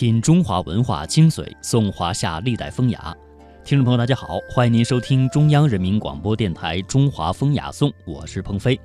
[0.00, 3.14] 品中华文化精髓，颂华夏历代风雅。
[3.62, 8.80] 听众朋友，大家好，欢迎您收听中央人民广播电台《中华风雅颂》，我是鹏飞。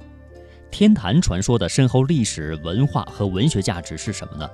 [0.70, 4.46] 天坛传说的深厚历史文化和文学价值是什么呢？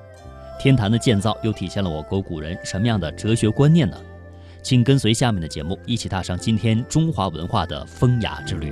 [0.60, 3.98] 天坛的建造又体现了我国古人什么样的哲学观念呢？
[4.62, 8.72] 请跟随下面的节目，一起踏上今天中华文化的风雅之旅。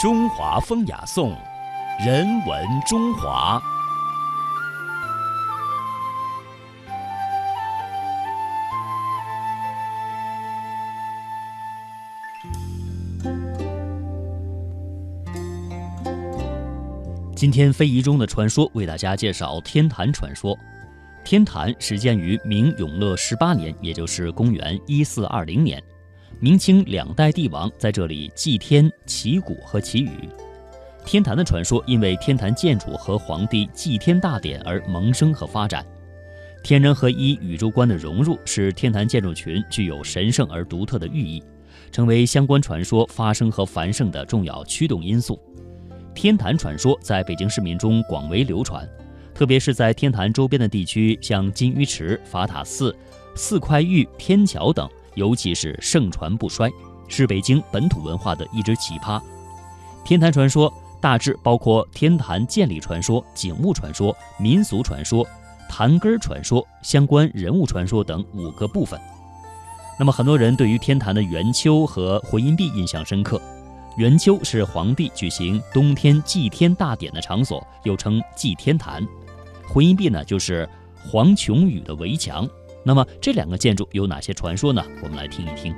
[0.00, 1.36] 中华风雅颂，
[2.02, 3.60] 人文中华。
[17.36, 20.58] 今天非遗中的传说为大家介绍天坛传说。
[21.22, 25.78] 天坛始建于明永乐十八年，也就是公元一四二零年。
[26.42, 30.26] 明清两代帝王在这里祭天、祈谷和祈雨。
[31.04, 35.84] 天坛的传说因为天坛建筑和皇帝祭天大典而萌生和发展。
[36.62, 41.42] 天人合一宇宙观的融入，使天坛建筑群具有神圣而独特的寓意，
[41.92, 45.38] 成为相关传说发生和繁盛的重要驱动因素。
[46.14, 48.88] 天坛传说在北京市民中广为流传，
[49.34, 52.96] 特别是在天坛周边的地区，像金鱼池、法塔寺、
[53.34, 54.88] 四块玉、天桥等。
[55.14, 56.70] 尤其是盛传不衰，
[57.08, 59.20] 是北京本土文化的一支奇葩。
[60.04, 65.26] 天坛传说大致包括天坛建立传说、景物传说、民俗传说、
[65.68, 69.00] 坛根传说、相关人物传说等五个部分。
[69.98, 73.40] 那么，很多人对于天坛的元丘和回音壁印象深刻。
[73.96, 79.02] 元丘是皇帝举行冬天祭天大典的场所，又称祭天坛；
[79.68, 80.66] 回音壁呢，就是
[80.96, 82.48] 黄琼宇的围墙。
[82.84, 84.82] 那么这两个建筑有哪些传说呢？
[85.02, 85.74] 我们来听一听。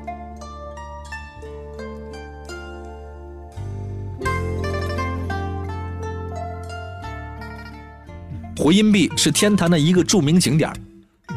[8.57, 10.73] 回音壁是天坛的一个著名景点，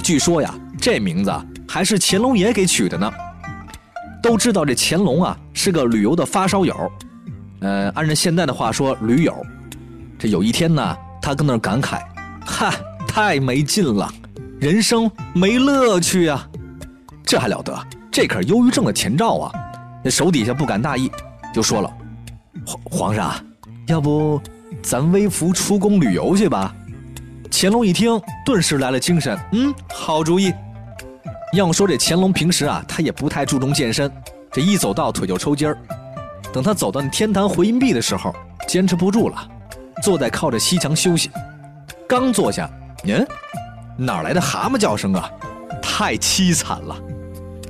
[0.04, 1.34] 据说呀，这名字
[1.68, 3.12] 还是乾隆爷给取的呢。
[4.22, 6.92] 都知道这乾隆啊是个旅游的发烧友，
[7.62, 9.34] 呃，按照现在的话说，驴友。
[10.20, 12.02] 这有一天呢，他跟那儿感慨
[12.46, 12.72] ：“嗨，
[13.08, 14.12] 太没劲了。”
[14.66, 16.50] 人生没乐趣啊，
[17.24, 17.72] 这还了得？
[18.12, 19.52] 这可是忧郁症的前兆啊！
[20.04, 21.12] 那手底下不敢大意，
[21.54, 21.98] 就说了
[22.66, 23.36] ：“皇皇上，
[23.86, 24.42] 要不
[24.82, 26.74] 咱微服出宫旅游去吧？”
[27.52, 30.52] 乾隆一听，顿时来了精神，嗯，好主意。
[31.54, 34.12] 要说这乾隆平时啊，他也不太注重健身，
[34.52, 35.78] 这一走道腿就抽筋儿。
[36.52, 38.36] 等他走到天坛回音壁的时候，
[38.68, 39.48] 坚持不住了，
[40.02, 41.30] 坐在靠着西墙休息。
[42.10, 42.68] 刚坐下，
[43.04, 43.24] 嗯。
[43.98, 45.30] 哪来的蛤蟆叫声啊？
[45.82, 46.96] 太凄惨了！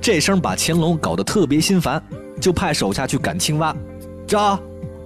[0.02, 2.02] 这声把乾隆搞得特别心烦，
[2.42, 3.76] 就派手下去赶青蛙。
[4.28, 4.60] 这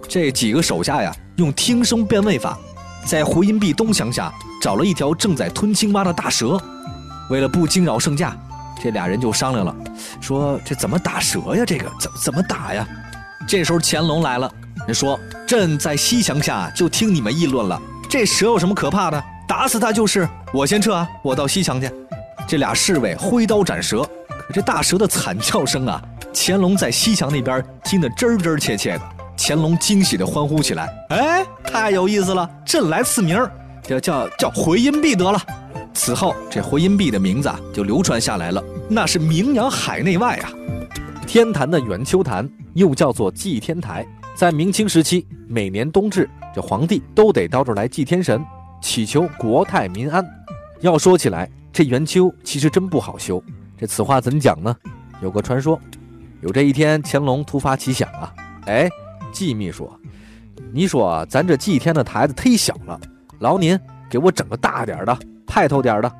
[0.07, 2.57] 这几个手下呀，用听声辨位法，
[3.05, 4.31] 在回音壁东墙下
[4.61, 6.59] 找了一条正在吞青蛙的大蛇。
[7.29, 8.35] 为了不惊扰圣驾，
[8.81, 9.75] 这俩人就商量了，
[10.21, 11.65] 说这怎么打蛇呀？
[11.65, 12.87] 这个怎怎么打呀？
[13.47, 14.51] 这时候乾隆来了，
[14.93, 20.29] 说：“朕在西墙下就听你们议论了，这蛇有什么可怕的？”打死他就是！
[20.53, 21.09] 我先撤啊！
[21.23, 21.89] 我到西墙去。
[22.47, 25.99] 这俩侍卫挥刀斩蛇，可这大蛇的惨叫声啊，
[26.31, 29.01] 乾隆在西墙那边听得真真切切的。
[29.35, 32.47] 乾隆惊喜地欢呼起来：“哎，太有意思了！
[32.63, 33.43] 朕来赐名，
[33.81, 35.41] 叫叫叫回音壁得了。”
[35.95, 40.51] 此后，这回音壁的名字啊就流传下来了，那是名扬海内外啊。
[41.25, 44.05] 天坛的圆丘坛又叫做祭天台，
[44.35, 48.45] 在明清时期，每年冬至，这皇帝都得到这儿来祭天神。
[48.81, 50.25] 祈求国泰民安。
[50.81, 53.43] 要说起来，这圆丘其实真不好修。
[53.77, 54.75] 这此话怎讲呢？
[55.21, 55.79] 有个传说，
[56.41, 58.33] 有这一天，乾隆突发奇想啊，
[58.65, 58.89] 哎，
[59.31, 59.91] 季秘书，
[60.71, 62.99] 你说咱这祭天的台子忒小了，
[63.39, 63.77] 劳您
[64.09, 66.11] 给我整个大点的、派头点的，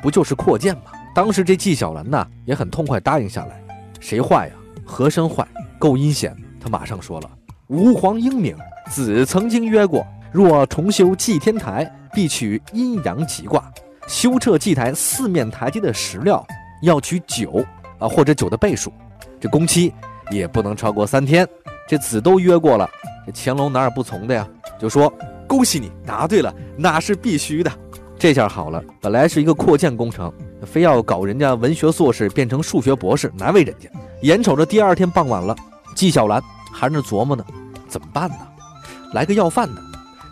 [0.00, 0.84] 不就是扩建吗？
[1.14, 3.62] 当时这纪晓岚呢也很痛快答应下来。
[4.00, 4.54] 谁坏呀？
[4.84, 5.46] 和珅坏，
[5.78, 6.34] 够阴险。
[6.60, 7.30] 他马上说了
[7.68, 8.56] ：“吾皇英明，
[8.90, 13.64] 子曾经约过。”若重修祭天台，必取阴阳吉卦。
[14.06, 16.46] 修撤祭台四面台阶的石料
[16.82, 17.64] 要取九
[17.98, 18.92] 啊，或者九的倍数。
[19.40, 19.92] 这工期
[20.30, 21.46] 也不能超过三天。
[21.86, 22.88] 这子都约过了，
[23.26, 24.46] 这乾隆哪有不从的呀？
[24.78, 25.12] 就说
[25.46, 27.70] 恭喜你答对了，那是必须的。
[28.18, 30.32] 这下好了，本来是一个扩建工程，
[30.66, 33.88] 非要搞人家文学硕士变成数学博士，难为人家。
[34.22, 35.56] 眼瞅着第二天傍晚了，
[35.94, 36.42] 纪晓岚
[36.72, 37.44] 还在那琢磨呢，
[37.88, 38.36] 怎么办呢？
[39.14, 39.82] 来个要饭的。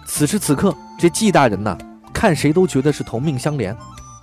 [0.06, 1.76] 此时此刻，这纪大人呐，
[2.12, 3.76] 看谁都觉得是同命相连，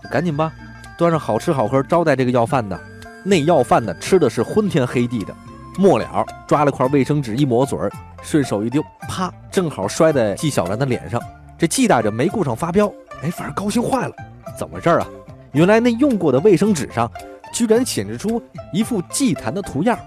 [0.10, 0.52] 赶紧吧，
[0.98, 2.80] 端上好吃好喝招待这个要饭的。
[3.24, 5.36] 那要饭的吃的是昏天黑地的，
[5.78, 7.92] 末了抓了块卫生纸一抹嘴儿，
[8.22, 11.22] 顺手一丢，啪，正好摔在纪晓岚的脸上。
[11.58, 12.92] 这纪大人没顾上发飙，
[13.22, 14.14] 哎，反而高兴坏了。
[14.58, 15.08] 怎么回事啊？
[15.52, 17.10] 原来那用过的卫生纸上，
[17.54, 18.42] 居然显示出
[18.74, 19.98] 一副祭坛的图样。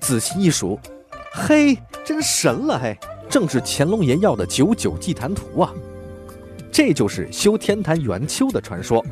[0.00, 0.78] 仔细一数，
[1.32, 2.98] 嘿，真神了嘿！
[3.32, 5.72] 正是乾隆爷要的九九祭坛图啊！
[6.70, 9.02] 这就是修天坛元丘的传说。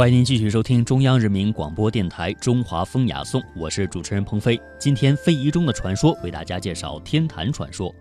[0.00, 4.58] 欢迎您继续收听中央人民广播电台《中华风雅颂》，我是主持人鹏飞。
[4.78, 7.94] 今天非遗中的传说，为大家介绍天坛传说。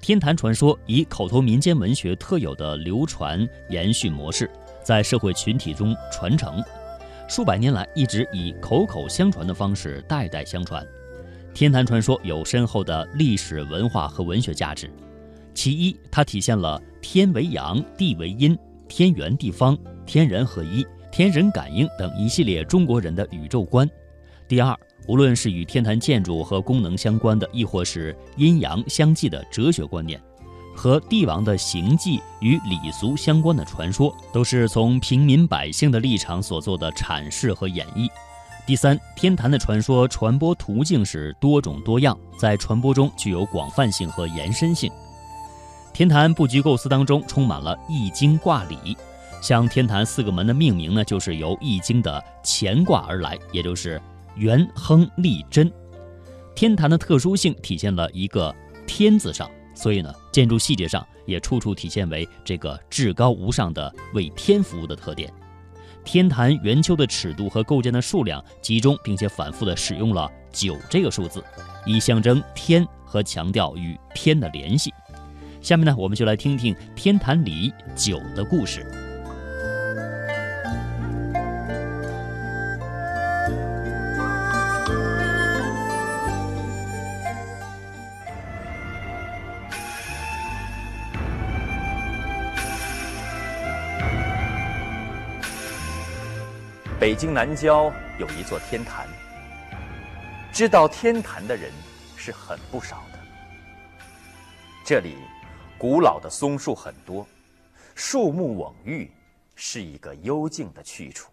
[0.00, 4.48] 天坛传说以口头民间文学特有的流传延续模式，
[4.84, 6.62] 在社会群体中传承，
[7.28, 10.86] 数百年来一直以口口相传的方式代代相传。
[11.52, 14.88] 天坛传说有深厚的历史文化和文学价值。
[15.52, 19.76] 其一，它体现了天为阳，地为阴，天圆地方，
[20.06, 20.86] 天人合一。
[21.14, 23.88] 天人感应等一系列中国人的宇宙观。
[24.48, 30.20] 第二，无论是与天坛建筑和功能相关的，亦或是阴阳相济的哲学观念，
[30.74, 38.08] 和帝王的行迹与礼俗相关的传说，都是从平民百姓的立场所做的阐释和演绎。
[38.66, 44.90] 第三，天坛的传说传播途径是多种多样，在传播中具有广泛性和延伸性。
[45.92, 48.96] 天坛布局构思当中充满了易经卦理。
[49.44, 54.00] 像天坛四个门的命名呢，就是由《易经》的乾卦而来，也就是
[54.36, 55.70] 元亨利贞。
[56.54, 58.54] 天坛的特殊性体现了一个
[58.86, 65.30] 天字上，所以呢，建筑细节上也处处体现为这个至高无上的为天服务的特点。
[66.04, 71.44] 天坛圆丘的尺度和构件的数量集中并且反复的使用了九这个数字，
[71.84, 74.90] 以象征天和强调与天的联系。
[75.60, 79.03] 下面呢，我们就来听听天坛里九的故事。
[97.04, 99.06] 北京南郊有一座天坛，
[100.50, 101.70] 知道天坛的人
[102.16, 103.18] 是很不少的。
[104.86, 105.18] 这里
[105.76, 107.26] 古老的松树很多，
[107.94, 109.10] 树木蓊郁，
[109.54, 111.30] 是一个幽静的去处。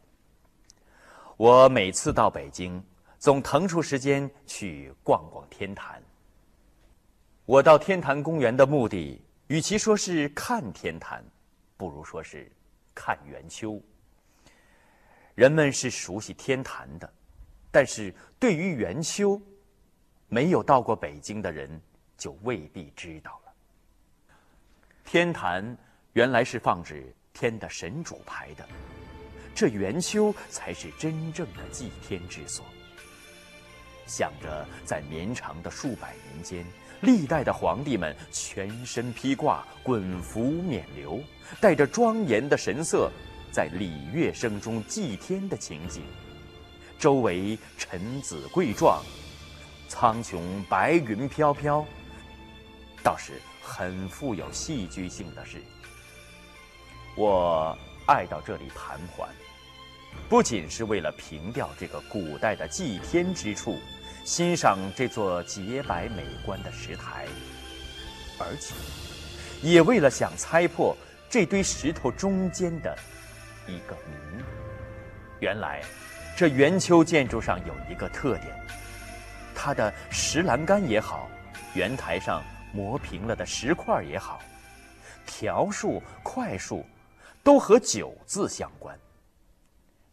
[1.38, 2.84] 我每次到北京，
[3.18, 6.04] 总腾出时间去逛逛天坛。
[7.46, 11.24] 我到天坛公园的目的，与其说是看天坛，
[11.78, 12.52] 不如说是
[12.94, 13.82] 看圆秋。
[15.36, 17.12] 人们是熟悉天坛的，
[17.72, 19.42] 但是对于圆丘，
[20.28, 21.82] 没有到过北京的人
[22.18, 23.52] 就未必知道了。
[25.06, 25.78] 天坛
[26.14, 28.68] 原来是放置天的神主牌的，
[29.56, 32.66] 这圆丘才是真正的祭天之所。
[34.06, 36.66] 想着在绵长的数百年间，
[37.02, 41.24] 历代的皇帝们全身披挂，滚服冕旒，
[41.62, 43.10] 带着庄严的神色。
[43.52, 46.04] 在礼乐声中祭天的情景，
[46.98, 49.04] 周围臣子贵状，
[49.90, 51.86] 苍穹白云飘飘，
[53.04, 55.62] 倒是很富有戏剧性的事。
[57.18, 57.78] 我
[58.08, 59.28] 爱到这里盘桓，
[60.30, 63.78] 不仅是为了凭吊这个古代的祭天之处，
[64.24, 67.28] 欣赏这座洁白美观的石台，
[68.40, 68.74] 而且
[69.62, 70.96] 也为了想猜破
[71.30, 72.98] 这堆石头中间的。
[73.72, 74.44] 一个谜。
[75.40, 75.82] 原来，
[76.36, 78.54] 这圆丘建筑上有一个特点，
[79.56, 81.30] 它的石栏杆也好，
[81.74, 84.40] 圆台上磨平了的石块也好，
[85.26, 86.86] 条数、块数，
[87.44, 88.98] 都和九字相关。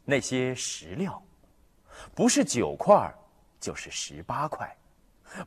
[0.04, 1.22] 那些石料，
[2.14, 3.12] 不是九块，
[3.60, 4.66] 就是十八块；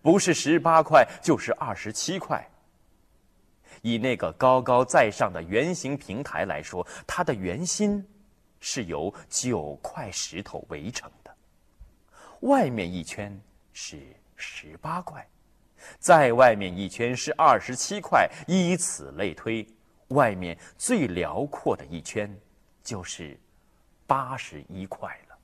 [0.03, 2.47] 不是十八块，就是二十七块。
[3.81, 8.07] 以那个高高在上的圆形平台来说，它的圆心
[8.59, 11.35] 是由九块石头围成的，
[12.41, 13.39] 外面一圈
[13.73, 13.99] 是
[14.35, 15.27] 十八块，
[15.99, 19.67] 再外面一圈是二十七块，以此类推，
[20.09, 22.31] 外面最辽阔的一圈
[22.83, 23.39] 就是
[24.05, 25.37] 八十一块了。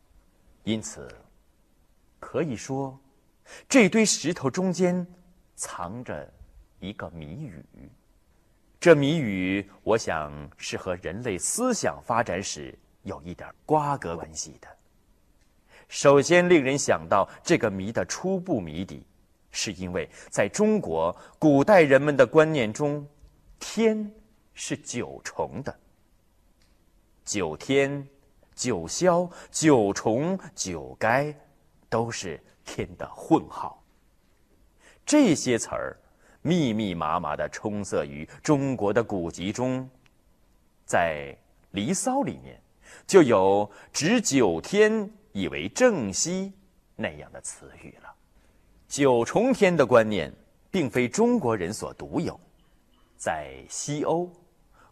[0.64, 1.10] 因此，
[2.20, 3.00] 可以说，
[3.68, 5.08] 这堆石头中间
[5.56, 6.32] 藏着
[6.80, 7.64] 一个谜语。
[8.80, 14.68] 这谜语，我想是和人类思想发展史有一点瓜葛关系的。
[15.88, 19.04] 首先，令人想到这个谜的初步谜底，
[19.50, 23.06] 是因为在中国古代人们的观念中，
[23.60, 24.12] 天
[24.54, 25.76] 是九重的。
[27.26, 28.08] 九天、
[28.54, 31.36] 九霄、九重、九该，
[31.90, 33.84] 都是天的混号。
[35.04, 35.98] 这些词儿。
[36.48, 39.86] 密密麻麻的充塞于中国的古籍中，
[40.86, 41.36] 在
[41.72, 42.58] 《离骚》里面
[43.06, 46.54] 就有“指九天以为正西”
[46.96, 48.16] 那样的词语了。
[48.88, 50.34] 九重天的观念
[50.72, 52.40] 并非中国人所独有，
[53.18, 54.32] 在西欧，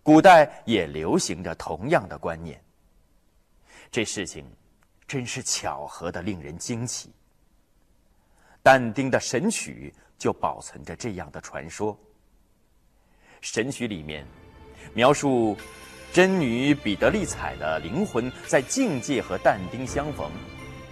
[0.03, 2.61] 古代也流行着同样的观念。
[3.89, 4.45] 这事情
[5.07, 7.09] 真是巧合的令人惊奇。
[8.61, 9.93] 但丁的《神曲》。
[10.17, 11.97] 就保存着这样的传说。
[13.41, 14.25] 神曲里面
[14.93, 15.55] 描述
[16.11, 20.31] 真女彼得丽彩的灵魂在境界和但丁相逢，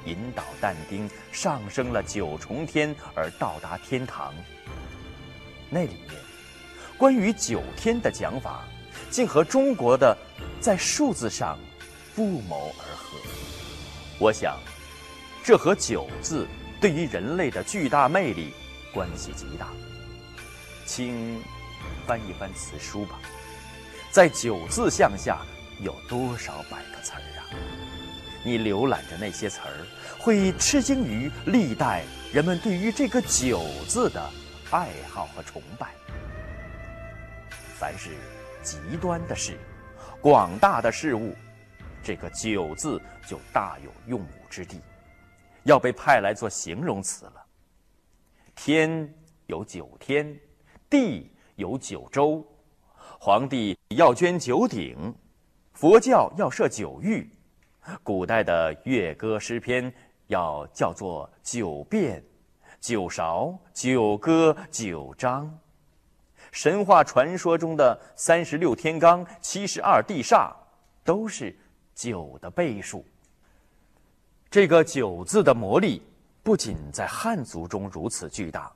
[0.06, 4.34] 引导但丁上升了九重天而到达天堂。
[5.70, 6.12] 那里面
[6.98, 8.66] 关于九天的讲法，
[9.10, 10.16] 竟和中国的
[10.60, 11.58] 在数字上
[12.16, 13.18] 不谋而合。
[14.20, 14.60] 我想，
[15.44, 16.48] 这和九字
[16.80, 18.54] 对于人类的巨大魅力。
[18.94, 19.68] 关系极大，
[20.86, 21.42] 请
[22.06, 23.20] 翻一翻词书吧，
[24.12, 25.42] 在九字项下
[25.80, 27.50] 有多少百个词儿啊？
[28.46, 29.88] 你浏览着那些词儿，
[30.20, 34.22] 会吃惊于历代人们对于这个“九”字的
[34.70, 35.92] 爱好和崇拜。
[37.80, 38.12] 凡是
[38.62, 39.58] 极端的事、
[40.22, 41.36] 广大的事物，
[42.04, 44.82] 这个“九”字就大有用武之地，
[45.64, 47.43] 要被派来做形容词了。
[48.56, 49.14] 天
[49.48, 50.40] 有九天，
[50.90, 52.46] 地有九州，
[53.20, 55.14] 皇帝要捐九鼎，
[55.74, 57.30] 佛教要设九域，
[58.04, 59.94] 古代的乐歌诗篇
[60.28, 62.24] 要叫做九变、
[62.80, 65.60] 九韶、九歌、九章。
[66.52, 70.54] 神话传说中的三十六天罡、七十二地煞，
[71.04, 71.58] 都是
[71.96, 73.04] 九的倍数。
[74.50, 76.04] 这个“九”字的魔力，
[76.44, 78.70] 不仅在汉族中如此巨大，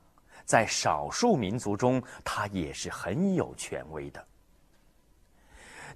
[0.46, 4.26] 在少数民族中，它也是很有权威的。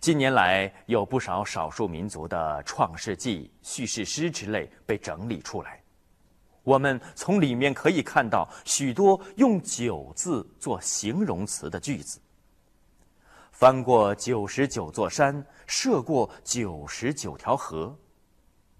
[0.01, 5.81] 近年来，有不少少数民族的创世纪、叙事诗之类被整理出来。
[6.63, 12.19] 我们从里面可以看到许多用“九”字做形容词的句子。
[13.51, 17.97] 翻过九十九座山，涉过九十九条河，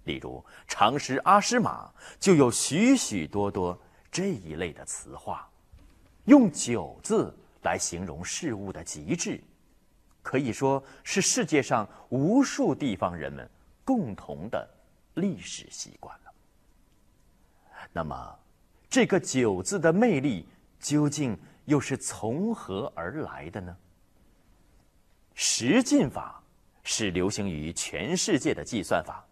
[0.04, 3.80] 例如长诗阿诗玛就有许许多多
[4.10, 5.48] 这一类的词话，
[6.24, 9.40] 用“九”字来形容事物的极致，
[10.22, 13.48] 可以说是世界上无数地方人们
[13.84, 14.68] 共同的
[15.14, 16.32] 历史习惯了。
[17.92, 18.38] 那么，
[18.88, 23.76] 这个“九”字的魅力究竟又是从何而来的呢？
[25.34, 26.42] 十进法
[26.82, 29.24] 是流行于全世界的计算法，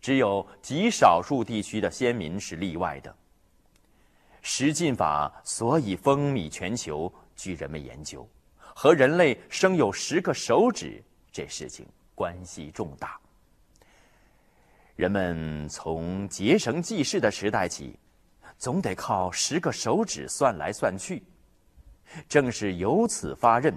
[0.00, 3.14] 只有极少数地区的先民是例外的。
[4.40, 8.26] 十进法所以风靡全球，据人们研究，
[8.74, 11.02] 和人类生有十个手指
[11.32, 13.18] 这事情关系重大。
[14.96, 17.98] 人们从结绳记事的时代起，
[18.56, 21.22] 总得靠十个手指算来算去。
[22.28, 23.72] 正是由此发轫，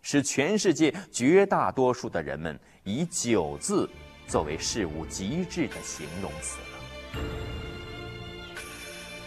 [0.00, 3.88] 使全世界绝大多数的人们以“九”字
[4.26, 7.20] 作为事物极致的形容词了。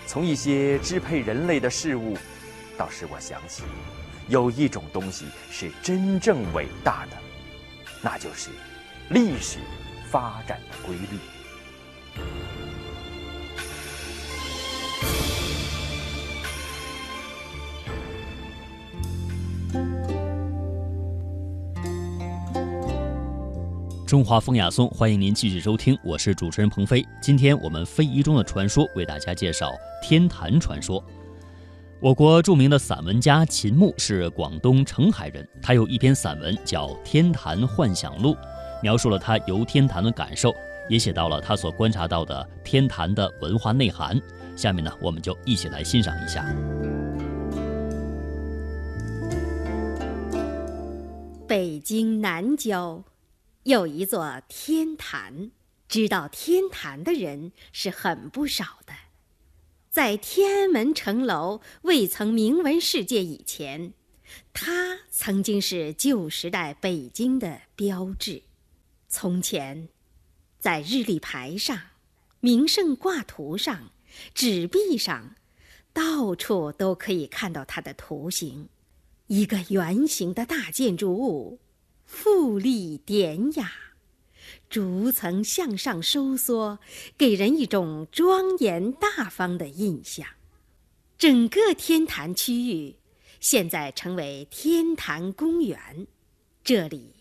[0.05, 2.17] 从一些支配人类的事物，
[2.77, 3.63] 倒使我想起，
[4.27, 7.17] 有一种东西是真正伟大的，
[8.01, 8.49] 那就是
[9.09, 9.59] 历史
[10.09, 11.19] 发展的规律。
[24.07, 27.05] 中华风雅颂，欢迎您继续收听，我是主持人鹏飞。
[27.21, 29.69] 今天我们非遗中的传说，为大家介绍
[30.01, 31.03] 天坛传说。
[31.99, 38.33] 我国著名的散文家秦牧是广东澄海人，他有一篇散文叫《天坛幻想录》，
[38.81, 40.55] 描述了他游天坛的感受，
[40.87, 44.17] 也写到了他所观察到的天坛的文化内涵。
[44.55, 46.45] 下面呢，我们就一起来欣赏一下。
[51.45, 53.03] 北京南郊。
[53.67, 55.51] 有一座天坛，
[55.89, 58.93] 知道天坛的人是很不少的。
[59.89, 63.91] 在天安门城楼未曾名闻世界以前，
[64.53, 68.43] 它曾经是旧时代北京的标志。
[69.09, 69.89] 从前，
[70.57, 71.77] 在日历牌上、
[72.39, 73.91] 名胜挂图上、
[74.33, 75.35] 纸币上，
[75.91, 78.69] 到处都可以看到它的图形，
[79.27, 81.59] 一个圆形的大建筑物。
[82.07, 83.69] 富丽典雅，
[84.69, 86.79] 逐层向上收缩，
[87.17, 90.25] 给人一种庄严大方的印象。
[91.17, 92.95] 整个天坛区域
[93.41, 96.07] 现在成为天坛公园，
[96.63, 97.13] 这里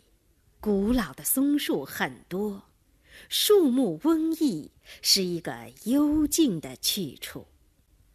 [0.61, 2.62] 古老的松树很多，
[3.29, 4.70] 树木蓊郁，
[5.03, 5.53] 是一个
[5.85, 7.49] 幽静的去处。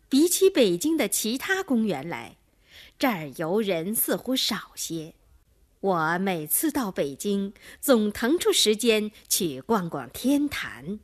[0.07, 2.37] 比起北京的其他公园来，
[2.97, 5.13] 这儿游人似乎少些。
[5.81, 10.99] 我每次到北京，总腾出时间去逛逛天坛。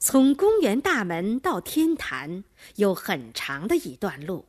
[0.00, 2.42] 从公园大门到天坛
[2.74, 4.46] 有很长的一段路。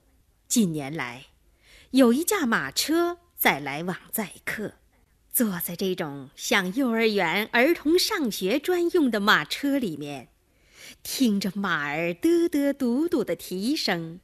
[0.47, 1.27] 近年来，
[1.91, 4.73] 有一架马车在来往载客。
[5.31, 10.29] 坐在这种像幼儿园儿童上学专用的马车里面，
[11.03, 14.19] 听着马儿嘚嘚嘟嘟的蹄声，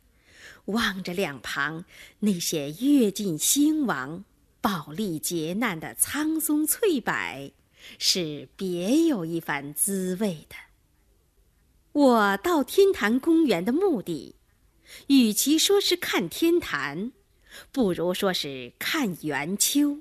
[0.66, 1.86] 望着两旁
[2.20, 4.24] 那些跃进兴亡。
[4.62, 7.54] 暴力劫难的苍松翠柏，
[7.98, 10.56] 是别有一番滋味的。
[11.94, 14.36] 我到天坛公园的目的，
[15.08, 17.12] 与其说是看天坛，
[17.72, 20.00] 不如说是看圆丘。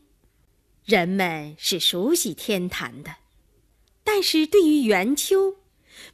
[0.85, 3.17] 人们是熟悉天坛的，
[4.03, 5.57] 但是对于圆丘，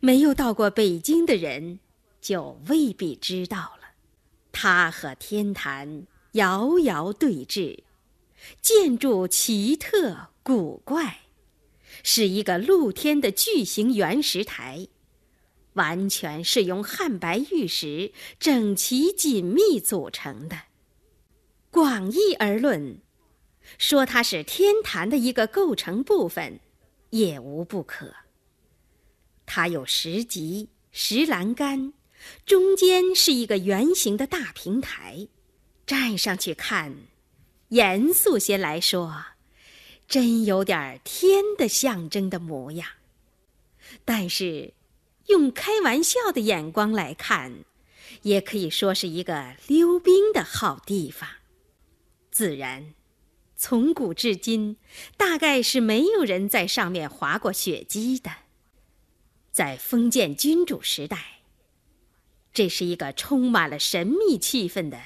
[0.00, 1.78] 没有到过北京的人，
[2.20, 3.94] 就未必知道了。
[4.50, 7.83] 它和天坛遥遥对峙。
[8.60, 11.20] 建筑奇特古怪，
[12.02, 14.88] 是一个露天的巨型圆石台，
[15.74, 20.62] 完全是用汉白玉石整齐紧密组成的。
[21.70, 22.98] 广义而论，
[23.78, 26.60] 说它是天坛的一个构成部分，
[27.10, 28.14] 也无不可。
[29.46, 31.92] 它有石级、石栏杆，
[32.46, 35.28] 中间是一个圆形的大平台，
[35.84, 36.94] 站上去看，
[37.68, 39.24] 严肃些来说，
[40.06, 42.88] 真有点天的象征的模样。
[44.04, 44.74] 但是，
[45.26, 47.64] 用开玩笑的眼光来看，
[48.22, 51.28] 也可以说是一个溜冰的好地方。
[52.30, 52.94] 自然，
[53.56, 54.76] 从古至今，
[55.16, 58.30] 大概是没有人在上面滑过雪屐的。
[59.52, 61.42] 在封建君主时代，
[62.52, 65.00] 这是一个充满了神秘气氛的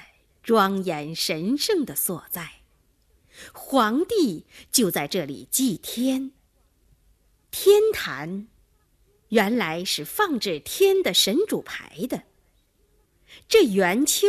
[0.49, 2.61] 庄严神圣的所在。
[3.53, 6.31] 皇帝就在这里祭天。
[7.51, 8.47] 天坛
[9.27, 12.23] 原来是放置天的神主牌的，
[13.47, 14.27] 这圆丘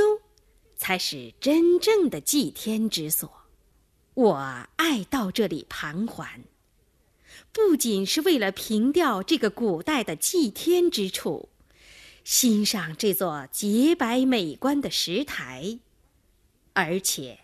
[0.76, 3.46] 才是真正的祭天之所。
[4.12, 6.44] 我爱到这里盘桓。
[7.50, 11.48] 不仅是为了凭吊这个古代的祭天之处，
[12.24, 15.78] 欣赏这座洁白美观的石台，
[16.72, 17.40] 而且，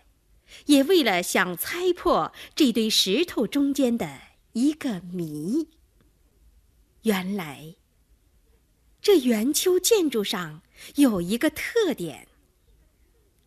[0.65, 4.21] 也为了想猜破这堆石头中间的
[4.53, 5.67] 一个谜。
[7.03, 7.75] 原来，
[9.01, 10.61] 这圆丘建筑上
[10.95, 12.27] 有一个特点：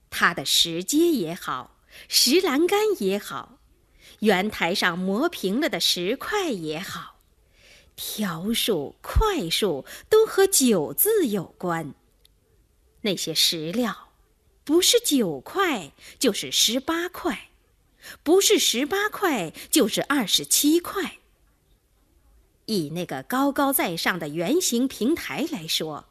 [0.09, 3.59] 它的石阶也好，石栏杆也好。
[4.21, 7.21] 圆台上磨平了的石块也好，
[7.97, 11.95] 条数、块数都和九字有关。
[13.03, 14.10] 那些石料，
[14.65, 17.51] 不是九块就是十八块，
[18.23, 21.19] 不是十八块就是二十七块。
[22.67, 26.09] 以那个高高在上的圆形平台来说，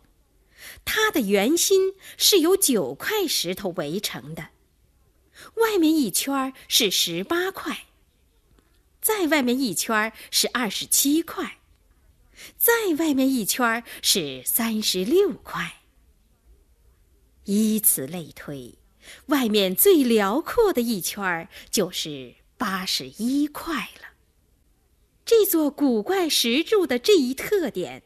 [0.84, 4.50] 它的圆心是由九块石头围成的，
[5.56, 7.86] 外面一圈是十八块。
[9.02, 11.60] 在外面一圈是二十七块，
[12.58, 15.79] 在外面一圈是三十六块。
[17.52, 18.76] 以此类推，
[19.26, 24.10] 外面最辽阔的一圈就是八十一块了。
[25.26, 28.04] 这座古怪石柱的这一特点，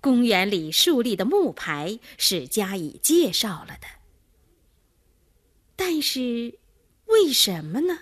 [0.00, 3.86] 公园里树立的木牌是加以介绍了的。
[5.76, 6.58] 但是，
[7.06, 8.00] 为什么呢？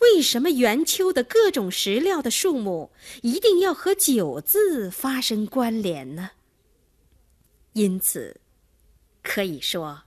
[0.00, 2.90] 为什么圆丘的各种石料的数目
[3.22, 6.30] 一定要和九字发生关联呢？
[7.74, 8.40] 因此，
[9.22, 10.04] 可以说，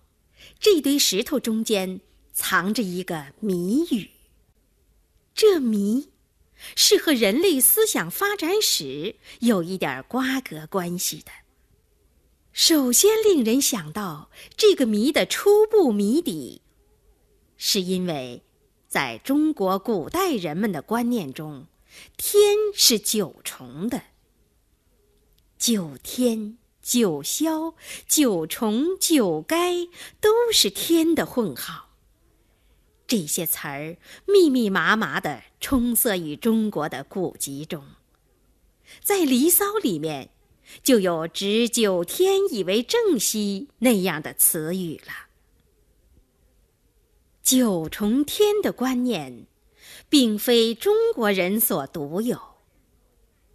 [0.59, 2.01] 这堆石头中间
[2.33, 4.09] 藏着一个谜语。
[5.33, 6.09] 这谜
[6.75, 11.31] 是和人类思想发展史有一点瓜葛关系的。
[12.51, 16.61] 首先，令人想到这个谜的初步谜底，
[17.57, 18.43] 是因为。
[18.87, 21.65] 在中国古代人们的观念中，
[22.17, 24.03] 天是九重的。
[25.57, 27.73] 九天、九霄、
[28.07, 29.85] 九重、九该
[30.19, 31.89] 都是天的混号。
[33.07, 37.83] 这些词儿密密麻麻的充塞于中国的古籍中，
[39.03, 40.29] 在《离骚》里面
[40.81, 45.11] 就有“指九天以为正兮”那样的词语了。
[47.43, 49.45] 九重天的观念，
[50.07, 52.39] 并非中国人所独有，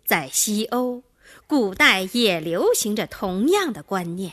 [0.04, 1.02] 在西欧，
[1.46, 4.32] 古代也流行着同样的观念。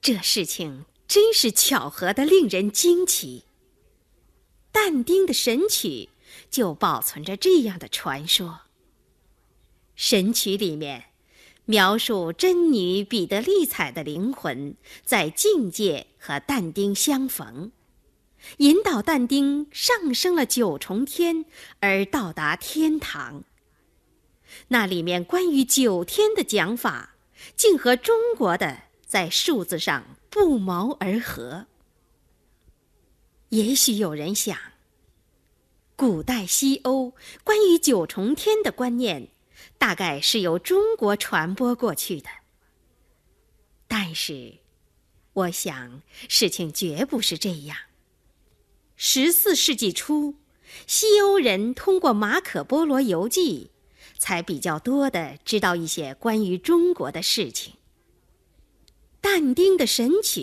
[0.00, 3.44] 这事情真是巧合的，令人惊奇。
[4.72, 5.88] 但丁的《神曲》
[6.50, 8.48] 就保存着这样的传说，
[9.94, 11.04] 《神曲》里面
[11.66, 17.70] 描述真女彼得丽彩的灵魂在境界和但丁相逢。
[18.56, 21.44] 引导但丁上升了九重天，
[21.78, 23.44] 而到达天堂。
[24.72, 27.14] 那里面关于九天的讲法，
[27.54, 31.66] 竟和中国的在数字上不谋而合。
[33.50, 34.56] 也许有人想，
[35.94, 37.12] 古代西欧
[37.44, 39.28] 关于九重天的观念，
[39.76, 42.30] 大概是由中国传播过去的。
[43.86, 44.54] 但是，
[45.34, 47.76] 我想事情绝不是这样。
[48.96, 50.36] 十四世纪初，
[50.86, 53.70] 西欧人通过马可·波罗游记，
[54.22, 57.74] 才比较多的知道一些关于中国的事情。
[59.20, 60.40] 但丁的《神曲》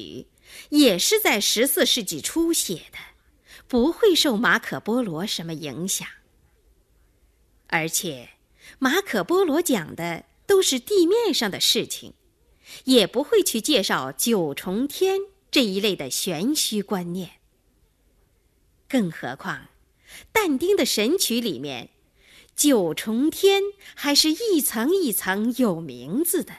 [0.68, 2.98] 也是在十四世纪初写的，
[3.70, 6.06] 不会受马可·波罗什么影响。
[7.68, 8.32] 而且，
[8.80, 12.15] 马可·波罗讲的都是地面上的事情，
[12.84, 17.39] 也不会去介绍九重天这一类的玄虚观念。
[18.89, 19.68] 更何况，
[20.34, 21.92] 但丁的《神曲》里面，
[22.60, 23.63] 九重天
[23.95, 26.54] 还是一层一层有名字的。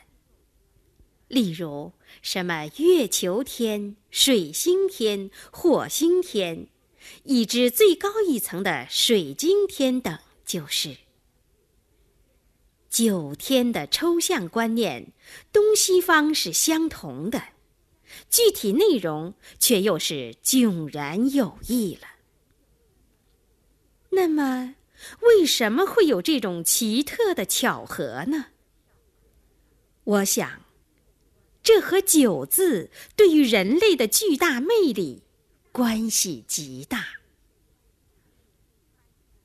[1.29, 6.69] 例如，什么月球天、水星天、火星天，
[7.25, 10.97] 以至最高一层的水晶天等，就是
[12.89, 15.13] 九天的抽象观念，
[15.53, 17.43] 东西方是相同的，
[18.31, 22.09] 具体内容却又是迥然有异了。
[24.09, 24.77] 那么，
[25.21, 28.47] 为什么会有这种奇特的巧合呢？
[30.05, 30.63] 我想。
[31.63, 35.25] 这和“九”字对于人类的巨大魅力
[35.73, 37.07] 关系极大。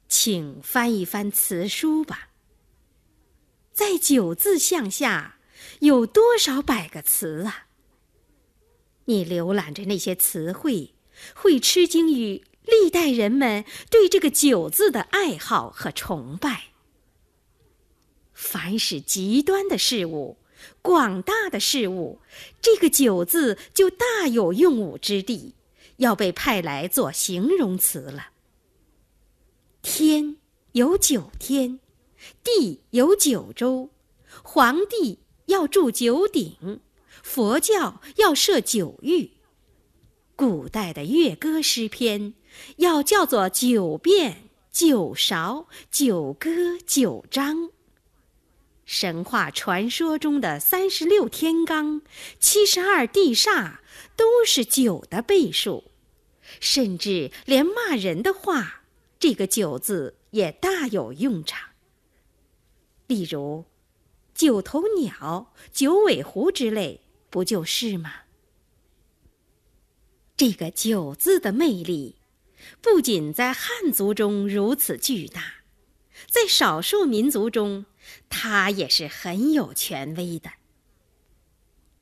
[0.07, 2.29] 请翻一翻词书吧，
[3.73, 5.39] 在“九”字项下
[5.81, 7.67] 有多少百个词啊？
[9.03, 10.95] 你浏览着那些词汇，
[11.35, 16.65] 会吃惊于历代人们对这个“九”字的爱好和崇拜。
[18.33, 20.37] 凡是极端的事物。
[20.81, 22.19] 广大的事物，
[22.61, 25.53] 这个“九”字就大有用武之地，
[25.97, 28.29] 要被派来做形容词了。
[29.81, 30.37] 天
[30.71, 31.79] 有九天，
[32.43, 33.91] 地有九州，
[34.41, 36.79] 皇帝要住九鼎，
[37.21, 39.31] 佛教要设九域，
[40.35, 42.33] 古代的乐歌诗篇
[42.77, 47.69] 要叫做九变、九韶、九歌、九章。
[48.85, 52.01] 神话传说中的三十六天罡、
[52.37, 53.77] 七十二地煞
[54.17, 55.85] 都是九的倍数，
[56.59, 58.83] 甚至连骂人的话，
[59.17, 61.69] 这个“九”字也大有用场。
[63.07, 63.63] 例如
[64.35, 68.24] ，“九头鸟”“九尾狐”之类，不就是吗？
[70.37, 72.15] 这个“九”字的魅力，
[72.81, 75.63] 不仅在汉族中如此巨大，
[76.27, 77.85] 在少数民族中。
[78.29, 80.51] 它也是很有权威的。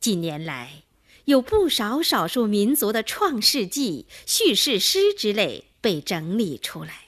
[0.01, 0.83] 近年来，
[1.25, 7.05] 有不少少数民族的创世纪、叙事诗之类被整理出来。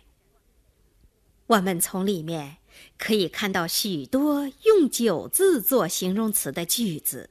[1.48, 2.58] 我们从里面
[2.98, 7.30] 可以看到许多用“九”字做形容词的句子，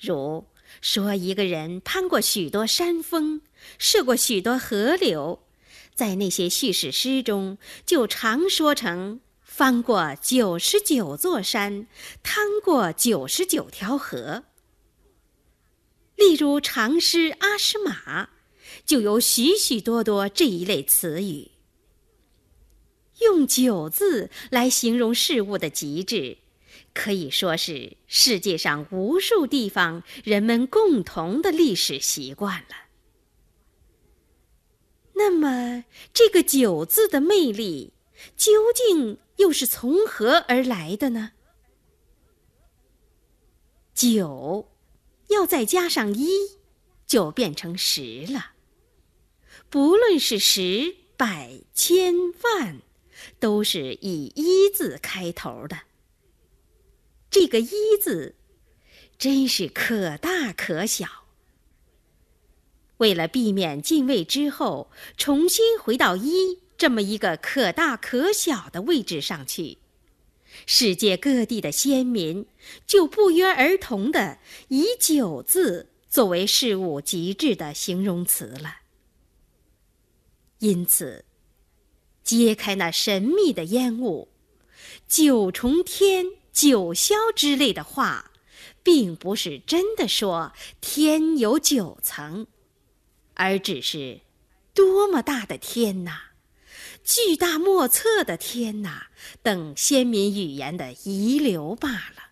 [0.00, 0.46] 如
[0.80, 3.40] 说一个人攀过许多山峰，
[3.78, 5.42] 涉过许多河流，
[5.94, 9.20] 在那些叙事诗中就常说成。
[9.42, 11.86] 翻过九十九座山，
[12.24, 14.42] 趟过九十九条河。
[16.16, 18.24] 例如长诗《阿诗玛》，
[18.84, 21.52] 就有许许多多这一类词语。
[23.20, 26.38] 用“九”字来形容事物的极致，
[26.94, 32.76] 可以说是世界上无数地方人们共同的历史习惯了。
[35.14, 37.92] 那么，这个“九”字的魅力
[38.36, 39.18] 究竟？
[39.38, 41.32] 又是从何而来的呢？
[43.92, 44.70] 九，
[45.26, 46.28] 要再加上一，
[47.04, 48.52] 就变成十了。
[49.68, 52.80] 不论是十、百、千、万，
[53.40, 55.80] 都是以一字开头的。
[57.34, 57.68] 这个一
[58.00, 58.36] 字，
[59.18, 61.26] 真是可大可小。
[62.98, 66.60] 为了避免进位之后重新回到一。
[66.76, 69.78] 这么一个可大可小的位置上去，
[70.64, 72.46] 世界各地的先民
[72.86, 78.76] 就不约而同的以“九”字作为事物极致的形容词了。
[80.60, 81.24] 因此，
[82.22, 84.28] 揭开那神秘的烟雾
[85.08, 88.30] ，“九重天”“九霄”之类的话，
[88.82, 92.46] 并不是真的说天有九层，
[93.34, 94.20] 而只是
[94.72, 96.12] 多么大的天呐！
[97.02, 99.08] 巨大莫测的天呐，
[99.42, 102.30] 等先民语言的遗留罢了。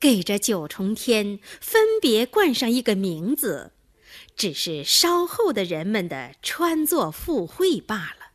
[0.00, 3.72] 给这九重天分别冠上一个名字，
[4.34, 8.32] 只是稍后的人们的穿作附会罢了。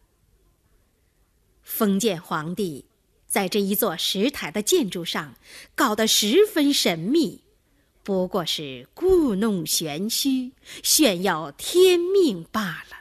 [1.62, 2.86] 封建皇帝
[3.28, 5.36] 在这一座石台的建筑上
[5.76, 7.42] 搞得十分神秘，
[8.04, 12.98] 不过是故弄玄虚，炫耀天命罢了。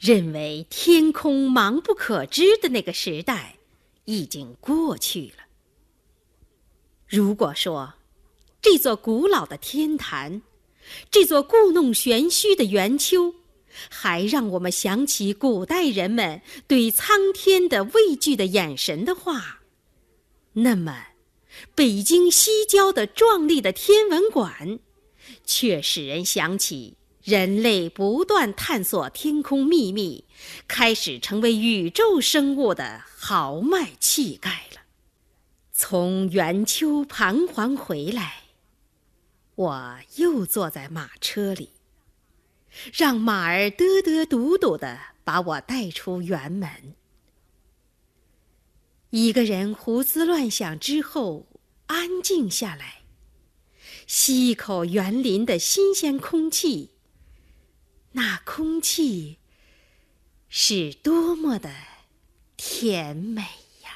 [0.00, 3.56] 认为天空茫不可知的那个时代
[4.04, 5.44] 已经过去了。
[7.06, 7.94] 如果说
[8.60, 10.42] 这座古老的天坛，
[11.10, 13.34] 这座故弄玄虚的圆丘，
[13.90, 19.60] 还让我们想起古代人们对苍天的畏惧的眼神的话，
[20.54, 21.08] 那么
[21.74, 24.78] 北京西郊的壮丽的天文馆，
[25.44, 30.24] 却使人想起人类不断探索天空秘密，
[30.68, 34.80] 开始成为宇宙生物的豪迈气概了。
[35.72, 38.42] 从圆丘盘桓回来，
[39.54, 41.70] 我又坐在马车里，
[42.92, 46.94] 让马儿嘚嘚嘟嘟的把我带出园门。
[49.10, 51.46] 一个人胡思乱想之后，
[51.86, 53.02] 安静下来，
[54.06, 56.90] 吸一口园林的新鲜空气。
[58.12, 59.38] 那空气
[60.48, 61.70] 是多么的
[62.56, 63.42] 甜美
[63.82, 63.90] 呀！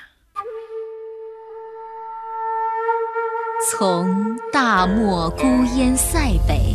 [3.70, 5.44] 从大漠孤
[5.76, 6.74] 烟塞北，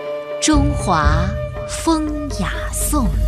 [0.41, 1.23] 中华
[1.67, 3.20] 风雅颂。